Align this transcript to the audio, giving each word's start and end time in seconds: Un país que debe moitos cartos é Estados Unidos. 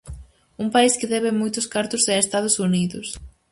Un 0.63 0.67
país 0.75 0.93
que 0.99 1.11
debe 1.13 1.31
moitos 1.39 1.65
cartos 1.73 2.03
é 2.13 2.15
Estados 2.19 2.55
Unidos. 2.67 3.07